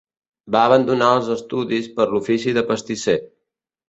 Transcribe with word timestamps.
Va 0.53 0.61
abandonar 0.69 1.09
els 1.17 1.29
estudis 1.35 1.89
per 1.99 2.07
l'ofici 2.13 2.55
de 2.59 2.65
pastisser. 2.71 3.15